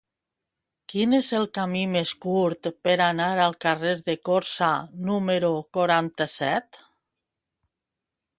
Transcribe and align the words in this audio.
Quin 0.93 1.11
és 1.17 1.27
el 1.39 1.43
camí 1.57 1.83
més 1.91 2.13
curt 2.23 2.69
per 2.87 2.95
anar 3.09 3.27
al 3.43 3.53
carrer 3.67 3.93
de 4.09 4.17
Corçà 4.31 4.71
número 5.11 5.53
quaranta-set? 5.79 6.83